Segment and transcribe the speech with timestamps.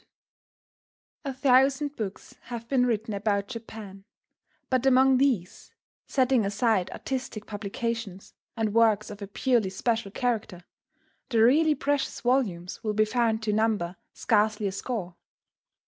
[1.25, 4.03] DIFFICULTIES A thousand books have been written about Japan;
[4.71, 5.75] but among these,
[6.07, 10.63] setting aside artistic publications and works of a purely special character,
[11.29, 15.17] the really precious volumes will be found to number scarcely a score.